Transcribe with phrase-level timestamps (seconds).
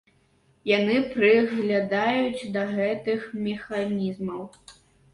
[0.69, 4.43] Яны прыглядаюцца да гэтых механізмаў.